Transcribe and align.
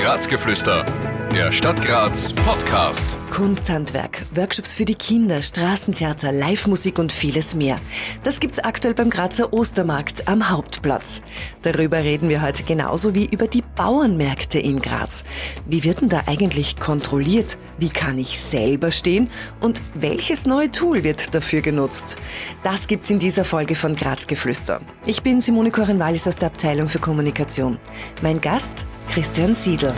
Grazgeflüster, 0.00 0.86
der 1.34 1.52
Stadt 1.52 1.80
Graz 1.84 2.32
Podcast. 2.32 3.16
Kunsthandwerk, 3.30 4.22
Workshops 4.34 4.74
für 4.74 4.84
die 4.84 4.94
Kinder, 4.94 5.42
Straßentheater, 5.42 6.32
Live-Musik 6.32 6.98
und 6.98 7.12
vieles 7.12 7.54
mehr. 7.54 7.76
Das 8.22 8.40
gibt's 8.40 8.58
aktuell 8.58 8.94
beim 8.94 9.10
Grazer 9.10 9.52
Ostermarkt 9.52 10.26
am 10.28 10.50
Hauptplatz. 10.50 11.22
Darüber 11.62 11.98
reden 11.98 12.28
wir 12.28 12.42
heute 12.42 12.64
genauso 12.64 13.14
wie 13.14 13.26
über 13.26 13.46
die 13.46 13.62
Bauernmärkte 13.62 14.58
in 14.58 14.80
Graz. 14.80 15.24
Wie 15.66 15.84
wird 15.84 16.00
denn 16.00 16.08
da 16.08 16.22
eigentlich 16.26 16.76
kontrolliert? 16.76 17.58
Wie 17.78 17.90
kann 17.90 18.18
ich 18.18 18.40
selber 18.40 18.90
stehen? 18.90 19.30
Und 19.60 19.80
welches 19.94 20.46
neue 20.46 20.70
Tool 20.70 21.04
wird 21.04 21.34
dafür 21.34 21.60
genutzt? 21.60 22.16
Das 22.62 22.86
gibt's 22.88 23.10
in 23.10 23.18
dieser 23.18 23.44
Folge 23.44 23.76
von 23.76 23.94
Grazgeflüster. 23.94 24.80
Ich 25.06 25.22
bin 25.22 25.40
Simone 25.40 25.70
Korenwallis 25.70 26.26
aus 26.26 26.36
der 26.36 26.48
Abteilung 26.48 26.88
für 26.88 26.98
Kommunikation. 26.98 27.78
Mein 28.22 28.40
Gast 28.40 28.86
Christian 29.08 29.54
Siedl. 29.54 29.94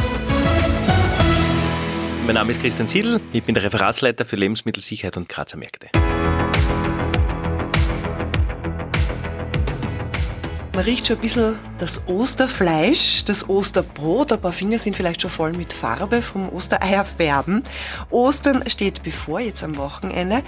Mein 2.25 2.37
Name 2.37 2.53
ist 2.53 2.61
Christian 2.61 2.87
Siedl, 2.87 3.21
ich 3.33 3.43
bin 3.43 3.55
der 3.55 3.65
Referatsleiter 3.65 4.25
für 4.25 4.37
Lebensmittelsicherheit 4.37 5.17
und 5.17 5.29
Grazer 5.29 5.57
Märkte. 5.57 5.89
Man 10.75 10.85
riecht 10.85 11.09
schon 11.09 11.17
ein 11.17 11.21
bisschen 11.21 11.59
das 11.79 12.07
Osterfleisch, 12.07 13.25
das 13.25 13.49
Osterbrot. 13.49 14.33
Ein 14.33 14.41
paar 14.41 14.53
Finger 14.53 14.79
sind 14.79 14.97
vielleicht 14.97 15.21
schon 15.21 15.31
voll 15.31 15.53
mit 15.53 15.73
Farbe 15.73 16.23
vom 16.23 16.49
Ostereierfärben. 16.49 17.65
Ostern 18.11 18.63
steht 18.69 19.03
bevor, 19.03 19.41
jetzt 19.41 19.65
am 19.65 19.77
Wochenende. 19.77 20.43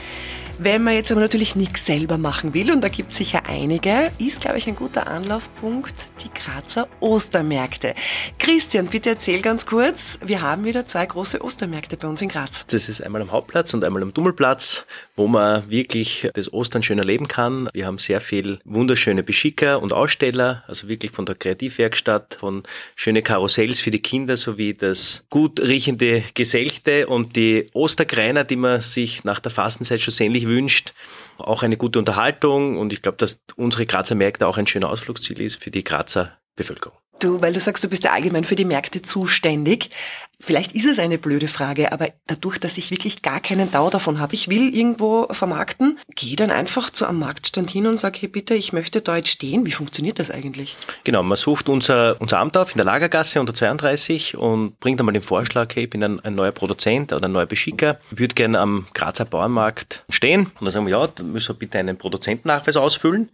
Wenn 0.59 0.83
man 0.85 0.95
jetzt 0.95 1.11
aber 1.11 1.21
natürlich 1.21 1.57
nichts 1.57 1.85
selber 1.85 2.19
machen 2.19 2.55
will, 2.55 2.71
und 2.71 2.83
da 2.83 2.89
gibt 2.89 3.11
es 3.11 3.17
sicher 3.17 3.43
einige, 3.49 4.13
ist, 4.19 4.41
glaube 4.41 4.59
ich, 4.59 4.69
ein 4.69 4.77
guter 4.77 5.09
Anlaufpunkt 5.09 6.07
die 6.25 6.29
Grazer 6.45 6.89
Ostermärkte. 7.01 7.95
Christian, 8.39 8.87
bitte 8.87 9.11
erzähl 9.11 9.41
ganz 9.41 9.65
kurz, 9.65 10.19
wir 10.23 10.43
haben 10.43 10.65
wieder 10.65 10.87
zwei 10.87 11.07
große 11.07 11.43
Ostermärkte 11.43 11.97
bei 11.97 12.07
uns 12.07 12.21
in 12.21 12.29
Graz. 12.29 12.67
Das 12.67 12.89
ist 12.91 13.01
einmal 13.01 13.23
am 13.23 13.33
Hauptplatz 13.33 13.73
und 13.73 13.83
einmal 13.83 14.03
am 14.03 14.13
Dummelplatz, 14.13 14.85
wo 15.17 15.27
man 15.27 15.71
wirklich 15.71 16.29
das 16.35 16.53
Ostern 16.53 16.83
schön 16.83 16.99
erleben 16.99 17.29
kann. 17.29 17.71
Wir 17.73 17.87
haben 17.87 17.97
sehr 17.97 18.21
viel 18.21 18.59
wunderschöne 18.65 19.23
Beschicker 19.23 19.81
und 19.81 19.95
Aussteller, 19.95 20.65
also 20.67 20.89
wirklich 20.89 21.13
von 21.13 21.25
der 21.25 21.35
Kreativwerkstatt, 21.35 22.37
von 22.39 22.63
schöne 22.95 23.23
Karussells 23.23 23.81
für 23.81 23.91
die 23.91 24.03
Kinder 24.03 24.37
sowie 24.37 24.75
das 24.75 25.25
gut 25.31 25.61
riechende 25.61 26.25
Geselchte 26.35 27.07
und 27.07 27.37
die 27.37 27.69
Ostergreiner, 27.73 28.45
die 28.45 28.57
man 28.57 28.81
sich 28.81 29.25
nach 29.25 29.41
der 29.41 29.51
Fastenzeit 29.51 30.01
sich 30.01 30.47
wünscht. 30.47 30.93
Auch 31.39 31.63
eine 31.63 31.79
gute 31.79 31.99
Unterhaltung 31.99 32.77
und 32.77 32.93
ich 32.93 33.01
glaube, 33.01 33.17
dass 33.19 33.41
unsere 33.57 33.87
Grazer 33.87 34.15
Märkte 34.15 34.47
auch 34.47 34.59
ein 34.59 34.67
schöner 34.67 34.91
Ausflugsziel 34.91 35.41
ist 35.41 35.63
für 35.63 35.71
die 35.71 35.83
Grazer 35.83 36.34
Bevölkerung. 36.57 36.99
Du, 37.21 37.41
weil 37.41 37.53
du 37.53 37.61
sagst, 37.61 37.83
du 37.85 37.89
bist 37.89 38.05
ja 38.05 38.13
allgemein 38.13 38.45
für 38.45 38.57
die 38.57 38.65
Märkte 38.65 39.01
zuständig. 39.01 39.91
Vielleicht 40.41 40.73
ist 40.73 40.87
es 40.87 40.99
eine 40.99 41.19
blöde 41.19 41.49
Frage, 41.49 41.93
aber 41.93 42.09
dadurch, 42.27 42.59
dass 42.59 42.79
ich 42.79 42.91
wirklich 42.91 43.23
gar 43.23 43.41
keinen 43.41 43.71
Dauer 43.71 43.91
davon 43.91 44.19
habe, 44.19 44.35
ich 44.35 44.49
will 44.49 44.75
irgendwo 44.75 45.27
vermarkten, 45.31 45.99
gehe 46.15 46.37
dann 46.37 46.51
einfach 46.51 46.91
zu 46.91 47.07
einem 47.07 47.21
Marktstand 47.21 47.71
hin 47.71 47.87
und 47.87 47.97
sage, 47.97 48.19
hey 48.21 48.29
bitte, 48.29 48.55
ich 48.55 48.73
möchte 48.73 49.01
da 49.01 49.17
jetzt 49.17 49.31
stehen. 49.31 49.65
Wie 49.67 49.73
funktioniert 49.73 50.19
das 50.19 50.31
eigentlich? 50.31 50.77
Genau, 51.05 51.23
man 51.23 51.37
sucht 51.37 51.69
unser, 51.69 52.21
unser 52.21 52.39
Amt 52.39 52.57
auf 52.57 52.73
in 52.73 52.79
der 52.79 52.85
Lagergasse 52.85 53.41
unter 53.41 53.55
32 53.55 54.37
und 54.37 54.79
bringt 54.81 55.01
einmal 55.01 55.13
den 55.13 55.23
Vorschlag, 55.23 55.75
hey, 55.75 55.85
ich 55.85 55.91
bin 55.91 56.03
ein, 56.03 56.21
ein 56.21 56.35
neuer 56.35 56.53
Produzent 56.53 57.13
oder 57.13 57.27
ein 57.27 57.33
neuer 57.33 57.47
Beschicker, 57.47 57.99
würde 58.11 58.35
gerne 58.35 58.59
am 58.59 58.87
Grazer 58.95 59.25
Bauernmarkt 59.25 60.05
stehen. 60.09 60.47
Und 60.47 60.63
dann 60.63 60.71
sagen 60.71 60.87
wir, 60.87 60.99
ja, 60.99 61.07
dann 61.07 61.33
müssen 61.33 61.55
wir 61.55 61.59
bitte 61.59 61.79
einen 61.79 61.97
Produzentennachweis 61.97 62.77
ausfüllen. 62.77 63.31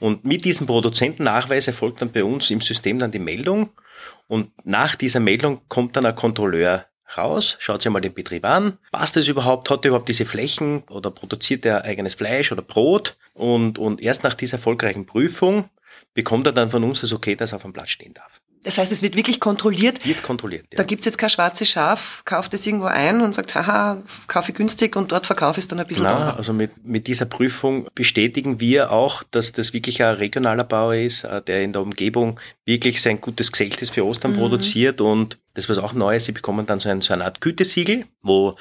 Und 0.00 0.24
mit 0.24 0.44
diesem 0.44 0.66
Produzentennachweis 0.66 1.66
erfolgt 1.66 2.00
dann 2.00 2.12
bei 2.12 2.24
uns 2.24 2.50
im 2.50 2.60
System 2.60 2.98
dann 2.98 3.10
die 3.10 3.18
Meldung 3.18 3.70
und 4.28 4.50
nach 4.64 4.94
dieser 4.96 5.20
Meldung 5.20 5.60
kommt 5.68 5.96
dann 5.96 6.06
ein 6.06 6.14
Kontrolleur 6.14 6.86
raus, 7.16 7.56
schaut 7.60 7.82
sich 7.82 7.90
mal 7.90 8.00
den 8.00 8.14
Betrieb 8.14 8.44
an, 8.44 8.78
passt 8.90 9.16
das 9.16 9.28
überhaupt, 9.28 9.70
hat 9.70 9.84
er 9.84 9.88
überhaupt 9.90 10.08
diese 10.08 10.24
Flächen 10.24 10.82
oder 10.88 11.10
produziert 11.10 11.64
er 11.64 11.84
eigenes 11.84 12.14
Fleisch 12.14 12.52
oder 12.52 12.62
Brot 12.62 13.16
und, 13.34 13.78
und 13.78 14.02
erst 14.02 14.24
nach 14.24 14.34
dieser 14.34 14.56
erfolgreichen 14.56 15.06
Prüfung 15.06 15.70
bekommt 16.14 16.46
er 16.46 16.52
dann 16.52 16.70
von 16.70 16.82
uns 16.82 17.00
das 17.00 17.12
Okay, 17.12 17.36
dass 17.36 17.52
er 17.52 17.56
auf 17.56 17.62
dem 17.62 17.72
Platz 17.72 17.90
stehen 17.90 18.14
darf. 18.14 18.40
Das 18.64 18.78
heißt, 18.78 18.90
es 18.90 19.02
wird 19.02 19.16
wirklich 19.16 19.38
kontrolliert. 19.38 20.04
Wird 20.04 20.22
kontrolliert. 20.22 20.66
Ja. 20.72 20.78
Da 20.78 20.82
gibt's 20.82 21.06
jetzt 21.06 21.18
kein 21.18 21.30
schwarzes 21.30 21.68
Schaf, 21.68 22.22
kauft 22.24 22.52
es 22.54 22.66
irgendwo 22.66 22.86
ein 22.86 23.20
und 23.20 23.34
sagt, 23.34 23.54
haha, 23.54 24.02
kaufe 24.26 24.52
günstig 24.52 24.96
und 24.96 25.12
dort 25.12 25.26
verkaufe 25.26 25.60
es 25.60 25.68
dann 25.68 25.78
ein 25.78 25.86
bisschen 25.86 26.04
Na. 26.04 26.34
Also 26.34 26.52
mit, 26.52 26.84
mit 26.84 27.06
dieser 27.06 27.26
Prüfung 27.26 27.88
bestätigen 27.94 28.58
wir 28.60 28.90
auch, 28.90 29.22
dass 29.30 29.52
das 29.52 29.72
wirklich 29.72 30.02
ein 30.02 30.14
regionaler 30.14 30.64
Bauer 30.64 30.94
ist, 30.94 31.24
äh, 31.24 31.42
der 31.42 31.62
in 31.62 31.72
der 31.72 31.82
Umgebung 31.82 32.40
wirklich 32.64 33.00
sein 33.00 33.20
gutes 33.20 33.52
Geseltes 33.52 33.90
für 33.90 34.04
Ostern 34.04 34.32
mhm. 34.32 34.38
produziert 34.38 35.00
und 35.00 35.38
das 35.56 35.70
was 35.70 35.78
auch 35.78 35.94
neu 35.94 36.16
ist, 36.16 36.26
sie 36.26 36.32
bekommen 36.32 36.66
dann 36.66 36.80
so, 36.80 36.88
ein, 36.90 37.00
so 37.00 37.14
eine 37.14 37.24
Art 37.24 37.40
Gütesiegel, 37.40 38.04
wo 38.22 38.56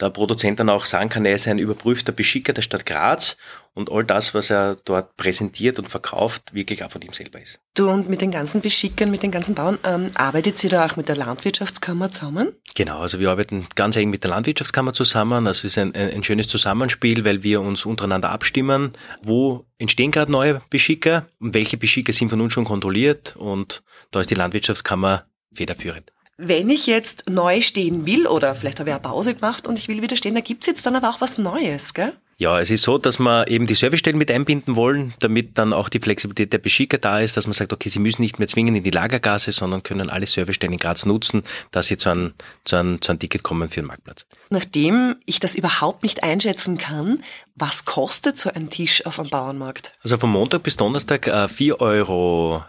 der 0.00 0.10
Produzent 0.10 0.58
dann 0.58 0.68
auch 0.68 0.84
sagen 0.84 1.08
kann, 1.08 1.24
er 1.24 1.36
ist 1.36 1.46
ein 1.46 1.60
überprüfter 1.60 2.10
Beschicker 2.10 2.52
der 2.52 2.62
Stadt 2.62 2.86
Graz 2.86 3.36
und 3.74 3.90
all 3.90 4.04
das, 4.04 4.34
was 4.34 4.50
er 4.50 4.76
dort 4.84 5.16
präsentiert 5.16 5.78
und 5.78 5.88
verkauft, 5.88 6.52
wirklich 6.52 6.82
auch 6.82 6.90
von 6.90 7.02
ihm 7.02 7.12
selber 7.12 7.40
ist. 7.40 7.60
Du 7.74 7.88
und 7.88 8.08
mit 8.08 8.20
den 8.20 8.32
ganzen 8.32 8.60
Beschickern, 8.60 9.10
mit 9.10 9.22
den 9.22 9.30
ganzen 9.30 9.39
Bauern, 9.48 9.78
ähm, 9.84 10.10
arbeitet 10.14 10.62
ihr 10.62 10.70
da 10.70 10.86
auch 10.86 10.96
mit 10.96 11.08
der 11.08 11.16
Landwirtschaftskammer 11.16 12.12
zusammen? 12.12 12.52
Genau, 12.74 13.00
also 13.00 13.18
wir 13.18 13.30
arbeiten 13.30 13.66
ganz 13.74 13.96
eng 13.96 14.10
mit 14.10 14.22
der 14.24 14.30
Landwirtschaftskammer 14.30 14.92
zusammen. 14.92 15.46
Also 15.46 15.66
es 15.66 15.76
ist 15.76 15.78
ein, 15.78 15.94
ein, 15.94 16.22
schönes 16.24 16.48
Zusammenspiel, 16.48 17.24
weil 17.24 17.42
wir 17.42 17.60
uns 17.60 17.86
untereinander 17.86 18.30
abstimmen, 18.30 18.92
wo 19.22 19.66
entstehen 19.78 20.10
gerade 20.10 20.30
neue 20.30 20.62
Beschicker 20.70 21.26
und 21.40 21.54
welche 21.54 21.76
Beschicker 21.76 22.12
sind 22.12 22.30
von 22.30 22.40
uns 22.40 22.52
schon 22.52 22.64
kontrolliert 22.64 23.36
und 23.36 23.82
da 24.10 24.20
ist 24.20 24.30
die 24.30 24.34
Landwirtschaftskammer 24.34 25.24
federführend. 25.54 26.12
Wenn 26.36 26.70
ich 26.70 26.86
jetzt 26.86 27.28
neu 27.28 27.60
stehen 27.60 28.06
will 28.06 28.26
oder 28.26 28.54
vielleicht 28.54 28.80
habe 28.80 28.90
ich 28.90 28.94
eine 28.94 29.02
Pause 29.02 29.34
gemacht 29.34 29.66
und 29.66 29.78
ich 29.78 29.88
will 29.88 30.00
wieder 30.00 30.16
stehen, 30.16 30.34
da 30.34 30.40
gibt's 30.40 30.66
jetzt 30.66 30.86
dann 30.86 30.96
aber 30.96 31.10
auch 31.10 31.20
was 31.20 31.36
Neues, 31.36 31.92
gell? 31.92 32.14
Ja, 32.40 32.58
es 32.58 32.70
ist 32.70 32.84
so, 32.84 32.96
dass 32.96 33.18
wir 33.18 33.48
eben 33.48 33.66
die 33.66 33.74
Servicestellen 33.74 34.16
mit 34.16 34.30
einbinden 34.30 34.74
wollen, 34.74 35.12
damit 35.18 35.58
dann 35.58 35.74
auch 35.74 35.90
die 35.90 36.00
Flexibilität 36.00 36.54
der 36.54 36.58
Beschicker 36.58 36.96
da 36.96 37.20
ist, 37.20 37.36
dass 37.36 37.46
man 37.46 37.52
sagt, 37.52 37.70
okay, 37.74 37.90
sie 37.90 37.98
müssen 37.98 38.22
nicht 38.22 38.38
mehr 38.38 38.48
zwingen 38.48 38.74
in 38.74 38.82
die 38.82 38.90
Lagergasse, 38.90 39.52
sondern 39.52 39.82
können 39.82 40.08
alle 40.08 40.24
Servicestellen 40.24 40.72
in 40.72 40.78
Graz 40.78 41.04
nutzen, 41.04 41.42
dass 41.70 41.88
sie 41.88 41.98
zu 41.98 42.08
einem, 42.08 42.32
zu 42.64 42.76
einem, 42.76 43.02
zu 43.02 43.12
einem 43.12 43.18
Ticket 43.18 43.42
kommen 43.42 43.68
für 43.68 43.82
den 43.82 43.88
Marktplatz. 43.88 44.24
Nachdem 44.48 45.16
ich 45.26 45.38
das 45.38 45.54
überhaupt 45.54 46.02
nicht 46.02 46.22
einschätzen 46.22 46.78
kann, 46.78 47.22
was 47.56 47.84
kostet 47.84 48.38
so 48.38 48.48
ein 48.48 48.70
Tisch 48.70 49.04
auf 49.04 49.20
einem 49.20 49.28
Bauernmarkt? 49.28 49.92
Also 50.02 50.16
von 50.16 50.30
Montag 50.30 50.62
bis 50.62 50.78
Donnerstag 50.78 51.26
äh, 51.26 51.44
4,60 51.44 51.80
Euro 51.80 52.64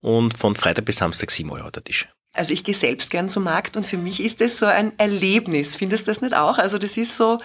und 0.00 0.36
von 0.36 0.56
Freitag 0.56 0.86
bis 0.86 0.96
Samstag 0.96 1.30
7 1.30 1.48
Euro 1.52 1.70
der 1.70 1.84
Tisch. 1.84 2.08
Also 2.32 2.52
ich 2.52 2.64
gehe 2.64 2.74
selbst 2.74 3.10
gern 3.10 3.28
zum 3.28 3.44
Markt 3.44 3.76
und 3.76 3.86
für 3.86 3.96
mich 3.96 4.22
ist 4.22 4.40
das 4.40 4.58
so 4.58 4.66
ein 4.66 4.92
Erlebnis. 4.98 5.76
Findest 5.76 6.06
du 6.06 6.10
das 6.10 6.20
nicht 6.20 6.34
auch? 6.34 6.58
Also 6.58 6.78
das 6.78 6.96
ist 6.96 7.16
so, 7.16 7.40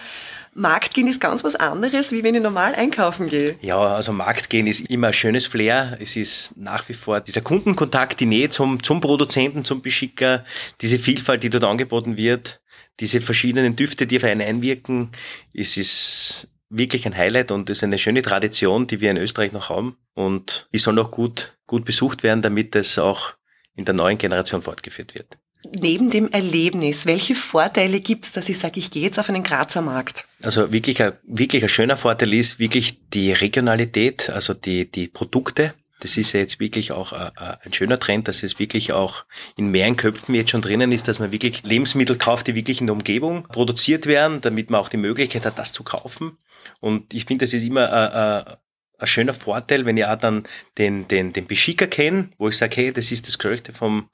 Marktgehen 0.56 1.06
ist 1.06 1.20
ganz 1.20 1.44
was 1.44 1.54
anderes, 1.54 2.12
wie 2.12 2.22
wenn 2.24 2.34
ich 2.34 2.40
normal 2.40 2.74
einkaufen 2.74 3.28
gehe. 3.28 3.56
Ja, 3.60 3.78
also 3.78 4.12
Marktgehen 4.12 4.66
ist 4.66 4.80
immer 4.88 5.08
ein 5.08 5.12
schönes 5.12 5.46
Flair. 5.46 5.98
Es 6.00 6.16
ist 6.16 6.56
nach 6.56 6.88
wie 6.88 6.94
vor 6.94 7.20
dieser 7.20 7.42
Kundenkontakt, 7.42 8.20
die 8.20 8.26
Nähe 8.26 8.48
zum, 8.48 8.82
zum 8.82 9.02
Produzenten, 9.02 9.66
zum 9.66 9.82
Beschicker, 9.82 10.44
diese 10.80 10.98
Vielfalt, 10.98 11.42
die 11.42 11.50
dort 11.50 11.64
angeboten 11.64 12.16
wird, 12.16 12.62
diese 13.00 13.20
verschiedenen 13.20 13.76
Düfte, 13.76 14.06
die 14.06 14.16
auf 14.16 14.24
einen 14.24 14.40
einwirken. 14.40 15.10
Es 15.52 15.76
ist 15.76 16.48
wirklich 16.70 17.06
ein 17.06 17.16
Highlight 17.16 17.50
und 17.50 17.68
es 17.68 17.78
ist 17.78 17.84
eine 17.84 17.98
schöne 17.98 18.22
Tradition, 18.22 18.86
die 18.86 19.00
wir 19.02 19.10
in 19.10 19.18
Österreich 19.18 19.52
noch 19.52 19.68
haben. 19.68 19.98
Und 20.14 20.68
die 20.72 20.78
soll 20.78 20.94
noch 20.94 21.10
gut, 21.10 21.58
gut 21.66 21.84
besucht 21.84 22.22
werden, 22.22 22.40
damit 22.40 22.74
es 22.74 22.98
auch 22.98 23.34
in 23.74 23.84
der 23.84 23.94
neuen 23.94 24.16
Generation 24.16 24.62
fortgeführt 24.62 25.14
wird. 25.14 25.36
Neben 25.78 26.08
dem 26.08 26.30
Erlebnis, 26.30 27.04
welche 27.04 27.34
Vorteile 27.34 28.00
gibt 28.00 28.24
es, 28.24 28.32
dass 28.32 28.48
ich 28.48 28.58
sage, 28.58 28.80
ich 28.80 28.90
gehe 28.90 29.02
jetzt 29.02 29.18
auf 29.18 29.28
einen 29.28 29.42
Grazer 29.42 29.82
Markt? 29.82 30.25
Also 30.42 30.72
wirklich 30.72 31.02
ein, 31.02 31.12
wirklich 31.26 31.62
ein 31.62 31.68
schöner 31.68 31.96
Vorteil 31.96 32.34
ist 32.34 32.58
wirklich 32.58 33.08
die 33.08 33.32
Regionalität, 33.32 34.30
also 34.30 34.54
die, 34.54 34.90
die 34.90 35.08
Produkte. 35.08 35.74
Das 36.00 36.18
ist 36.18 36.32
ja 36.32 36.40
jetzt 36.40 36.60
wirklich 36.60 36.92
auch 36.92 37.12
ein, 37.12 37.30
ein 37.36 37.72
schöner 37.72 37.98
Trend, 37.98 38.28
dass 38.28 38.42
es 38.42 38.58
wirklich 38.58 38.92
auch 38.92 39.24
in 39.56 39.70
mehreren 39.70 39.96
Köpfen 39.96 40.34
jetzt 40.34 40.50
schon 40.50 40.60
drinnen 40.60 40.92
ist, 40.92 41.08
dass 41.08 41.20
man 41.20 41.32
wirklich 41.32 41.62
Lebensmittel 41.62 42.16
kauft, 42.16 42.46
die 42.48 42.54
wirklich 42.54 42.80
in 42.80 42.86
der 42.86 42.94
Umgebung 42.94 43.44
produziert 43.44 44.04
werden, 44.04 44.42
damit 44.42 44.68
man 44.68 44.80
auch 44.80 44.90
die 44.90 44.98
Möglichkeit 44.98 45.46
hat, 45.46 45.58
das 45.58 45.72
zu 45.72 45.84
kaufen. 45.84 46.36
Und 46.80 47.14
ich 47.14 47.24
finde, 47.24 47.44
das 47.44 47.54
ist 47.54 47.64
immer 47.64 48.58
ein, 48.98 49.06
schöner 49.06 49.34
Vorteil, 49.34 49.84
wenn 49.86 49.96
ich 49.96 50.04
auch 50.04 50.18
dann 50.18 50.44
den, 50.78 51.06
den, 51.08 51.32
den 51.32 51.46
Beschicker 51.46 51.86
kenne, 51.86 52.30
wo 52.38 52.48
ich 52.48 52.56
sage, 52.56 52.76
hey, 52.76 52.92
das 52.92 53.10
ist 53.12 53.26
das 53.28 53.38
Gerüchte 53.38 53.72
vom, 53.72 54.08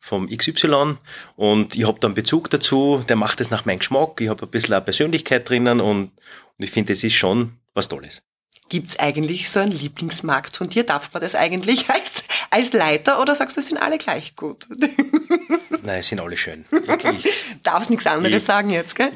vom 0.00 0.28
XY 0.28 0.96
und 1.36 1.74
ich 1.76 1.86
habe 1.86 2.00
dann 2.00 2.14
Bezug 2.14 2.50
dazu, 2.50 3.02
der 3.08 3.16
macht 3.16 3.40
es 3.40 3.50
nach 3.50 3.64
meinem 3.64 3.78
Geschmack, 3.78 4.20
ich 4.20 4.28
habe 4.28 4.44
ein 4.46 4.50
bisschen 4.50 4.74
eine 4.74 4.82
Persönlichkeit 4.84 5.48
drinnen 5.48 5.80
und, 5.80 6.10
und 6.58 6.64
ich 6.64 6.70
finde, 6.70 6.92
das 6.92 7.04
ist 7.04 7.14
schon 7.14 7.58
was 7.74 7.88
Tolles. 7.88 8.22
Gibt's 8.70 8.98
eigentlich 8.98 9.50
so 9.50 9.60
einen 9.60 9.72
Lieblingsmarkt 9.72 10.56
von 10.56 10.70
dir? 10.70 10.84
Darf 10.84 11.12
man 11.12 11.20
das 11.20 11.34
eigentlich 11.34 11.90
als, 11.90 12.24
als 12.50 12.72
Leiter 12.72 13.20
oder 13.20 13.34
sagst 13.34 13.56
du, 13.56 13.60
es 13.60 13.68
sind 13.68 13.76
alle 13.78 13.98
gleich 13.98 14.36
gut? 14.36 14.66
Nein, 15.82 15.98
es 15.98 16.08
sind 16.08 16.18
alle 16.20 16.36
schön. 16.36 16.64
Wirklich. 16.70 17.26
Darfst 17.62 17.90
nichts 17.90 18.06
anderes 18.06 18.42
Ich- 18.42 18.46
sagen 18.46 18.70
jetzt, 18.70 18.96
gell? 18.96 19.12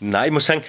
Nein, 0.00 0.26
ich 0.26 0.32
muss 0.32 0.46
sagen, 0.46 0.62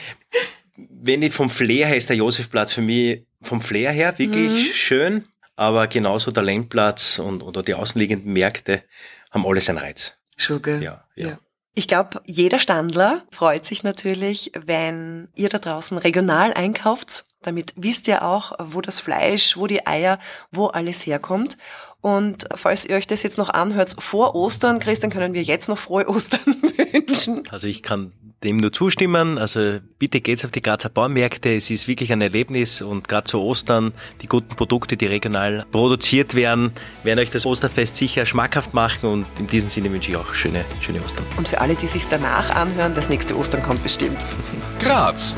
wenn 1.07 1.21
ich 1.21 1.33
vom 1.33 1.49
Flair 1.49 1.87
her 1.87 1.97
ist 1.97 2.09
der 2.09 2.17
Josefplatz 2.17 2.73
für 2.73 2.81
mich 2.81 3.25
vom 3.41 3.61
Flair 3.61 3.91
her 3.91 4.17
wirklich 4.17 4.75
schön. 4.75 5.25
aber 5.55 5.87
genauso 5.87 6.31
der 6.31 6.43
Lendplatz 6.43 7.19
und 7.19 7.41
oder 7.41 7.63
die 7.63 7.73
außenliegenden 7.73 8.31
Märkte 8.31 8.83
haben 9.31 9.45
alle 9.45 9.61
seinen 9.61 9.79
Reiz. 9.79 10.13
Schon, 10.35 10.61
gell? 10.61 10.83
Ja, 10.83 11.05
ja. 11.15 11.29
Ja. 11.29 11.39
Ich 11.73 11.87
glaube, 11.87 12.21
jeder 12.25 12.57
Standler 12.57 13.23
freut 13.31 13.63
sich 13.63 13.83
natürlich, 13.83 14.51
wenn 14.65 15.27
ihr 15.35 15.49
da 15.49 15.59
draußen 15.59 15.99
regional 15.99 16.51
einkauft. 16.53 17.25
Damit 17.43 17.73
wisst 17.75 18.07
ihr 18.07 18.23
auch, 18.23 18.53
wo 18.59 18.81
das 18.81 18.99
Fleisch, 18.99 19.57
wo 19.57 19.67
die 19.67 19.85
Eier, 19.85 20.17
wo 20.51 20.67
alles 20.67 21.05
herkommt. 21.05 21.57
Und 22.01 22.47
falls 22.55 22.85
ihr 22.85 22.95
euch 22.95 23.05
das 23.05 23.21
jetzt 23.21 23.37
noch 23.37 23.49
anhört 23.49 23.95
vor 23.99 24.33
Ostern, 24.33 24.79
Christian, 24.79 25.11
können 25.11 25.35
wir 25.35 25.43
jetzt 25.43 25.69
noch 25.69 25.77
frohe 25.77 26.07
Ostern 26.07 26.61
wünschen. 26.91 27.43
Also 27.51 27.67
ich 27.67 27.83
kann 27.83 28.11
dem 28.43 28.57
nur 28.57 28.71
zustimmen. 28.71 29.37
Also 29.37 29.79
bitte 29.99 30.21
geht's 30.21 30.45
auf 30.45 30.51
die 30.51 30.61
Grazer 30.61 30.89
Baumärkte. 30.89 31.55
Es 31.55 31.69
ist 31.69 31.87
wirklich 31.87 32.11
ein 32.11 32.21
Erlebnis 32.21 32.81
und 32.81 33.07
gerade 33.07 33.25
zu 33.25 33.41
Ostern 33.41 33.93
die 34.21 34.27
guten 34.27 34.55
Produkte, 34.55 34.97
die 34.97 35.07
regional 35.07 35.65
produziert 35.71 36.35
werden, 36.35 36.71
werden 37.03 37.19
euch 37.19 37.31
das 37.31 37.45
Osterfest 37.45 37.95
sicher 37.95 38.25
schmackhaft 38.25 38.73
machen 38.73 39.09
und 39.09 39.25
in 39.39 39.47
diesem 39.47 39.69
Sinne 39.69 39.91
wünsche 39.91 40.11
ich 40.11 40.17
auch 40.17 40.33
schöne, 40.33 40.65
schöne 40.81 41.03
Ostern. 41.03 41.25
Und 41.37 41.47
für 41.47 41.61
alle, 41.61 41.75
die 41.75 41.87
sich 41.87 42.07
danach 42.07 42.51
anhören, 42.51 42.93
das 42.93 43.09
nächste 43.09 43.35
Ostern 43.35 43.63
kommt 43.63 43.81
bestimmt. 43.83 44.25
Graz. 44.79 45.37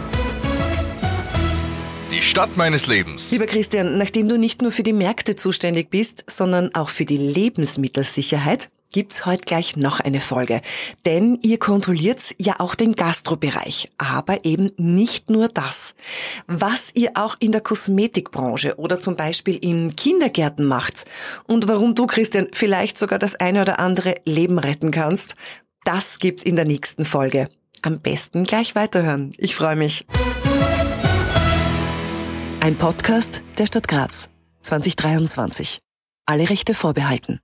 Die 2.12 2.24
Stadt 2.24 2.58
meines 2.58 2.88
Lebens. 2.88 3.32
Lieber 3.32 3.46
Christian, 3.46 3.98
nachdem 3.98 4.28
du 4.28 4.38
nicht 4.38 4.62
nur 4.62 4.72
für 4.72 4.82
die 4.84 4.94
Märkte 4.94 5.36
zuständig 5.36 5.90
bist, 5.92 6.26
sondern 6.28 6.74
auch 6.74 6.90
für 6.90 7.06
die 7.06 7.18
Lebensmittelsicherheit, 7.18 8.70
gibt's 8.92 9.26
heute 9.26 9.44
gleich 9.44 9.76
noch 9.76 10.00
eine 10.00 10.20
Folge. 10.20 10.62
Denn 11.06 11.40
ihr 11.42 11.60
kontrolliert 11.60 12.36
ja 12.38 12.56
auch 12.60 12.76
den 12.76 12.96
Gastrobereich, 12.96 13.90
aber 13.98 14.46
eben 14.46 14.72
nicht 14.78 15.30
nur 15.30 15.48
das. 15.48 15.96
Was 16.48 16.92
ihr 16.96 17.12
auch 17.16 17.36
in 17.40 17.52
der 17.52 17.62
Kosmetikbranche 17.62 18.78
oder 18.78 19.00
zum 19.00 19.16
Beispiel 19.16 19.56
in 19.56 19.96
Kindergärten 19.96 20.66
macht 20.66 21.06
und 21.46 21.68
warum 21.68 21.96
du, 21.96 22.08
Christian, 22.08 22.48
vielleicht 22.54 22.98
sogar 22.98 23.20
das 23.20 23.36
eine 23.36 23.62
oder 23.62 23.80
andere 23.80 24.16
Leben 24.26 24.60
retten 24.60 24.92
kannst, 24.92 25.36
das 25.86 26.20
gibt's 26.20 26.44
in 26.44 26.56
der 26.56 26.66
nächsten 26.66 27.06
Folge. 27.06 27.50
Am 27.82 28.00
besten 28.00 28.44
gleich 28.44 28.76
weiterhören. 28.76 29.32
Ich 29.38 29.56
freue 29.56 29.76
mich. 29.76 30.06
Ein 32.60 32.76
Podcast 32.76 33.42
der 33.58 33.68
Stadt 33.68 33.88
Graz 33.88 34.30
2023. 34.64 35.80
Alle 36.26 36.50
Rechte 36.50 36.74
vorbehalten. 36.74 37.38